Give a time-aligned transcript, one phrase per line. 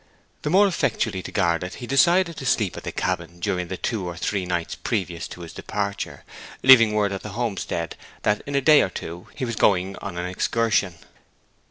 [0.41, 3.77] The more effectually to guard it he decided to sleep at the cabin during the
[3.77, 6.23] two or three nights previous to his departure,
[6.63, 10.17] leaving word at the homestead that in a day or two he was going on
[10.17, 10.95] an excursion.